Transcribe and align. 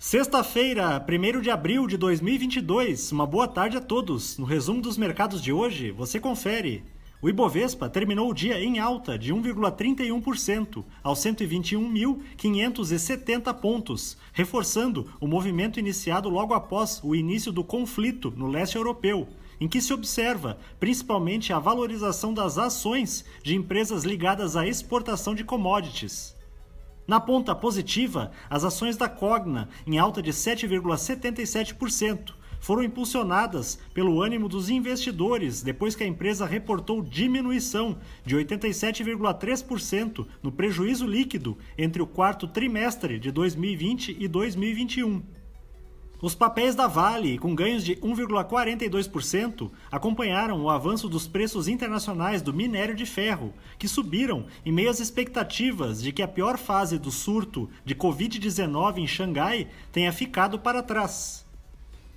Sexta-feira, 0.00 1.04
1 1.04 1.40
de 1.40 1.50
abril 1.50 1.88
de 1.88 1.96
2022. 1.96 3.10
Uma 3.10 3.26
boa 3.26 3.48
tarde 3.48 3.78
a 3.78 3.80
todos. 3.80 4.38
No 4.38 4.44
resumo 4.44 4.80
dos 4.80 4.96
mercados 4.96 5.42
de 5.42 5.52
hoje, 5.52 5.90
você 5.90 6.20
confere. 6.20 6.84
O 7.20 7.28
Ibovespa 7.28 7.88
terminou 7.88 8.30
o 8.30 8.32
dia 8.32 8.62
em 8.62 8.78
alta 8.78 9.18
de 9.18 9.34
1,31% 9.34 10.84
aos 11.02 11.18
121.570 11.18 13.52
pontos, 13.54 14.16
reforçando 14.32 15.12
o 15.20 15.26
movimento 15.26 15.80
iniciado 15.80 16.28
logo 16.28 16.54
após 16.54 17.00
o 17.02 17.12
início 17.12 17.50
do 17.50 17.64
conflito 17.64 18.32
no 18.36 18.46
leste 18.46 18.76
europeu, 18.76 19.26
em 19.60 19.66
que 19.66 19.80
se 19.80 19.92
observa 19.92 20.60
principalmente 20.78 21.52
a 21.52 21.58
valorização 21.58 22.32
das 22.32 22.56
ações 22.56 23.24
de 23.42 23.56
empresas 23.56 24.04
ligadas 24.04 24.54
à 24.54 24.64
exportação 24.64 25.34
de 25.34 25.42
commodities. 25.42 26.37
Na 27.08 27.18
ponta 27.18 27.52
positiva, 27.54 28.30
as 28.50 28.64
ações 28.64 28.98
da 28.98 29.08
Cogna, 29.08 29.70
em 29.86 29.96
alta 29.96 30.20
de 30.20 30.30
7,77%, 30.30 32.34
foram 32.60 32.82
impulsionadas 32.82 33.78
pelo 33.94 34.20
ânimo 34.20 34.46
dos 34.46 34.68
investidores 34.68 35.62
depois 35.62 35.96
que 35.96 36.04
a 36.04 36.06
empresa 36.06 36.44
reportou 36.44 37.00
diminuição 37.00 37.96
de 38.26 38.36
87,3% 38.36 40.26
no 40.42 40.52
prejuízo 40.52 41.06
líquido 41.06 41.56
entre 41.78 42.02
o 42.02 42.06
quarto 42.06 42.46
trimestre 42.46 43.18
de 43.18 43.30
2020 43.30 44.14
e 44.20 44.28
2021. 44.28 45.22
Os 46.20 46.34
papéis 46.34 46.74
da 46.74 46.88
Vale, 46.88 47.38
com 47.38 47.54
ganhos 47.54 47.84
de 47.84 47.94
1,42%, 47.94 49.70
acompanharam 49.88 50.60
o 50.60 50.68
avanço 50.68 51.08
dos 51.08 51.28
preços 51.28 51.68
internacionais 51.68 52.42
do 52.42 52.52
minério 52.52 52.92
de 52.92 53.06
ferro, 53.06 53.54
que 53.78 53.86
subiram 53.86 54.46
em 54.66 54.72
meio 54.72 54.90
às 54.90 54.98
expectativas 54.98 56.02
de 56.02 56.10
que 56.10 56.20
a 56.20 56.26
pior 56.26 56.58
fase 56.58 56.98
do 56.98 57.12
surto 57.12 57.70
de 57.84 57.94
Covid-19 57.94 58.98
em 58.98 59.06
Xangai 59.06 59.68
tenha 59.92 60.12
ficado 60.12 60.58
para 60.58 60.82
trás. 60.82 61.46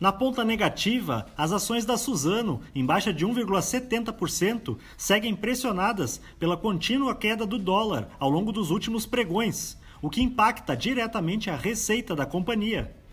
Na 0.00 0.10
ponta 0.10 0.44
negativa, 0.44 1.26
as 1.36 1.52
ações 1.52 1.84
da 1.84 1.96
Suzano, 1.96 2.62
em 2.74 2.84
baixa 2.84 3.12
de 3.14 3.24
1,70%, 3.24 4.76
seguem 4.96 5.36
pressionadas 5.36 6.20
pela 6.36 6.56
contínua 6.56 7.14
queda 7.14 7.46
do 7.46 7.60
dólar 7.60 8.08
ao 8.18 8.28
longo 8.28 8.50
dos 8.50 8.72
últimos 8.72 9.06
pregões, 9.06 9.78
o 10.02 10.10
que 10.10 10.20
impacta 10.20 10.76
diretamente 10.76 11.48
a 11.48 11.54
receita 11.54 12.16
da 12.16 12.26
companhia. 12.26 13.03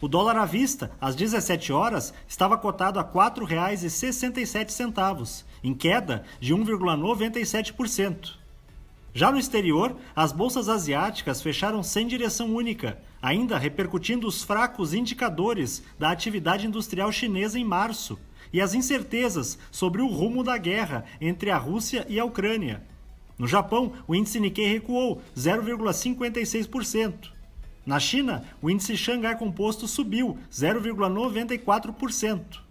O 0.00 0.08
dólar 0.08 0.36
à 0.36 0.44
vista, 0.44 0.90
às 1.00 1.14
17 1.14 1.72
horas, 1.72 2.12
estava 2.26 2.58
cotado 2.58 2.98
a 2.98 3.02
R$ 3.02 3.08
4,67, 3.08 5.44
em 5.62 5.72
queda 5.72 6.24
de 6.40 6.52
1,97%. 6.54 8.42
Já 9.16 9.30
no 9.30 9.38
exterior, 9.38 9.94
as 10.14 10.32
bolsas 10.32 10.68
asiáticas 10.68 11.40
fecharam 11.40 11.84
sem 11.84 12.04
direção 12.06 12.52
única, 12.52 13.00
ainda 13.22 13.56
repercutindo 13.56 14.26
os 14.26 14.42
fracos 14.42 14.92
indicadores 14.92 15.84
da 15.96 16.10
atividade 16.10 16.66
industrial 16.66 17.12
chinesa 17.12 17.56
em 17.56 17.64
março 17.64 18.18
e 18.52 18.60
as 18.60 18.74
incertezas 18.74 19.56
sobre 19.70 20.02
o 20.02 20.08
rumo 20.08 20.42
da 20.42 20.58
guerra 20.58 21.04
entre 21.20 21.52
a 21.52 21.56
Rússia 21.56 22.04
e 22.08 22.18
a 22.18 22.24
Ucrânia. 22.24 22.82
No 23.38 23.46
Japão, 23.46 23.92
o 24.06 24.14
índice 24.16 24.40
Nikkei 24.40 24.66
recuou 24.66 25.22
0,56%. 25.36 27.33
Na 27.86 28.00
China, 28.00 28.42
o 28.62 28.70
índice 28.70 28.96
Xangai 28.96 29.36
Composto 29.36 29.86
subiu 29.86 30.38
0,94%. 30.50 32.64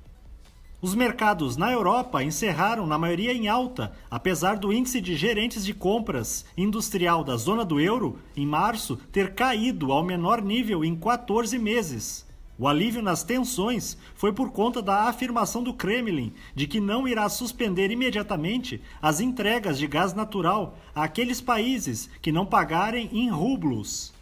Os 0.81 0.95
mercados 0.95 1.55
na 1.55 1.71
Europa 1.71 2.23
encerraram 2.23 2.85
na 2.85 2.97
maioria 2.97 3.31
em 3.31 3.47
alta, 3.47 3.93
apesar 4.11 4.57
do 4.57 4.73
índice 4.73 4.99
de 4.99 5.15
gerentes 5.15 5.63
de 5.63 5.73
compras 5.73 6.45
industrial 6.57 7.23
da 7.23 7.37
zona 7.37 7.63
do 7.63 7.79
euro, 7.79 8.19
em 8.35 8.45
março, 8.45 8.97
ter 9.11 9.33
caído 9.33 9.93
ao 9.93 10.03
menor 10.03 10.41
nível 10.41 10.83
em 10.83 10.93
14 10.93 11.57
meses. 11.57 12.25
O 12.59 12.67
alívio 12.67 13.01
nas 13.01 13.23
tensões 13.23 13.97
foi 14.15 14.33
por 14.33 14.51
conta 14.51 14.81
da 14.81 15.03
afirmação 15.03 15.63
do 15.63 15.73
Kremlin 15.73 16.33
de 16.53 16.67
que 16.67 16.79
não 16.79 17.07
irá 17.07 17.29
suspender 17.29 17.89
imediatamente 17.89 18.81
as 19.01 19.19
entregas 19.19 19.77
de 19.77 19.87
gás 19.87 20.13
natural 20.13 20.77
àqueles 20.93 21.39
países 21.39 22.09
que 22.21 22.31
não 22.31 22.45
pagarem 22.45 23.09
em 23.13 23.29
rublos. 23.29 24.13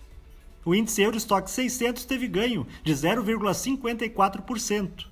O 0.63 0.75
índice 0.75 1.01
Eurostock 1.01 1.49
600 1.49 2.05
teve 2.05 2.27
ganho 2.27 2.67
de 2.83 2.93
0,54%. 2.93 5.07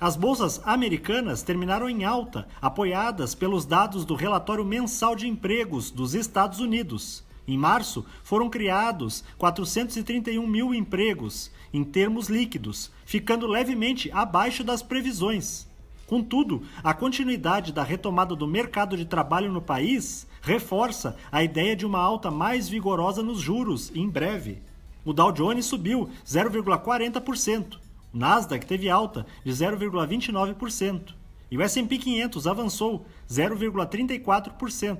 As 0.00 0.16
bolsas 0.16 0.60
americanas 0.64 1.42
terminaram 1.42 1.88
em 1.88 2.04
alta, 2.04 2.48
apoiadas 2.60 3.36
pelos 3.36 3.64
dados 3.64 4.04
do 4.04 4.16
relatório 4.16 4.64
mensal 4.64 5.14
de 5.14 5.28
empregos 5.28 5.92
dos 5.92 6.12
Estados 6.14 6.58
Unidos. 6.58 7.22
Em 7.46 7.56
março, 7.56 8.04
foram 8.24 8.50
criados 8.50 9.22
431 9.38 10.44
mil 10.46 10.74
empregos, 10.74 11.52
em 11.72 11.84
termos 11.84 12.28
líquidos, 12.28 12.90
ficando 13.04 13.46
levemente 13.46 14.10
abaixo 14.12 14.64
das 14.64 14.82
previsões. 14.82 15.67
Contudo, 16.08 16.62
a 16.82 16.94
continuidade 16.94 17.70
da 17.70 17.82
retomada 17.82 18.34
do 18.34 18.46
mercado 18.46 18.96
de 18.96 19.04
trabalho 19.04 19.52
no 19.52 19.60
país 19.60 20.26
reforça 20.40 21.14
a 21.30 21.44
ideia 21.44 21.76
de 21.76 21.84
uma 21.84 21.98
alta 21.98 22.30
mais 22.30 22.66
vigorosa 22.66 23.22
nos 23.22 23.40
juros 23.40 23.92
em 23.94 24.08
breve. 24.08 24.62
O 25.04 25.12
Dow 25.12 25.30
Jones 25.30 25.66
subiu 25.66 26.08
0,40%, 26.26 27.74
o 28.14 28.16
Nasdaq 28.16 28.64
teve 28.64 28.88
alta 28.88 29.26
de 29.44 29.52
0,29% 29.52 31.12
e 31.50 31.58
o 31.58 31.62
S&P 31.62 31.98
500 31.98 32.46
avançou 32.46 33.04
0,34%. 33.28 34.98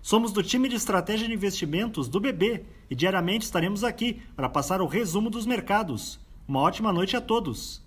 Somos 0.00 0.32
do 0.32 0.42
time 0.42 0.70
de 0.70 0.76
estratégia 0.76 1.28
de 1.28 1.34
investimentos 1.34 2.08
do 2.08 2.18
BB 2.18 2.64
e 2.88 2.94
diariamente 2.94 3.44
estaremos 3.44 3.84
aqui 3.84 4.22
para 4.34 4.48
passar 4.48 4.80
o 4.80 4.86
resumo 4.86 5.28
dos 5.28 5.44
mercados. 5.44 6.18
Uma 6.48 6.60
ótima 6.60 6.90
noite 6.90 7.14
a 7.14 7.20
todos. 7.20 7.82